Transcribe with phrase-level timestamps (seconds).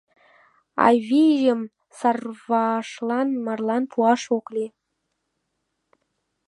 [0.85, 1.61] Айвийым
[1.97, 4.71] Сарвашлан марлан пуаш ок лий.